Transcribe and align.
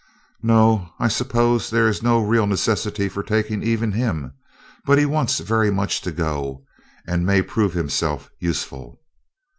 "No. 0.41 0.93
I 0.97 1.07
suppose 1.09 1.69
there 1.69 1.87
is 1.87 2.01
no 2.01 2.17
real 2.23 2.47
necessity 2.47 3.07
for 3.07 3.21
taking 3.21 3.61
even 3.61 3.91
him, 3.91 4.33
but 4.83 4.97
he 4.97 5.05
wants 5.05 5.39
very 5.39 5.69
much 5.69 6.01
to 6.01 6.11
go, 6.11 6.65
and 7.05 7.23
may 7.23 7.43
prove 7.43 7.73
himself 7.73 8.31
useful." 8.39 8.99